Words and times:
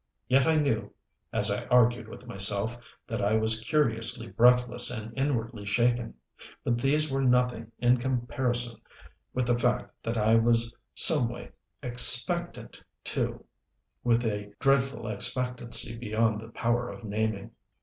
Yet 0.27 0.47
I 0.47 0.55
knew, 0.57 0.91
as 1.31 1.51
I 1.51 1.67
argued 1.67 2.07
with 2.07 2.27
myself, 2.27 2.75
that 3.07 3.21
I 3.23 3.33
was 3.35 3.59
curiously 3.59 4.25
breathless 4.27 4.89
and 4.89 5.13
inwardly 5.15 5.63
shaken. 5.63 6.15
But 6.63 6.79
these 6.79 7.11
were 7.11 7.21
nothing 7.21 7.71
in 7.77 7.97
comparison 7.97 8.81
with 9.31 9.45
the 9.45 9.59
fact 9.59 9.93
that 10.01 10.17
I 10.17 10.37
was 10.37 10.73
some 10.95 11.27
way 11.27 11.51
expectant, 11.83 12.83
too, 13.03 13.45
with 14.03 14.25
a 14.25 14.51
dreadful 14.59 15.07
expectancy 15.07 15.95
beyond 15.99 16.41
the 16.41 16.49
power 16.49 16.89
of 16.89 17.03
naming. 17.03 17.51